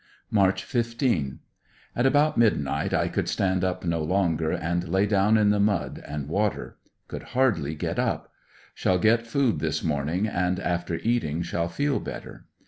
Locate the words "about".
2.07-2.35